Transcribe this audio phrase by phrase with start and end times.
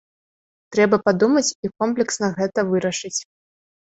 [0.75, 3.15] Трэба падумаць і комплексна гэта вырашыць.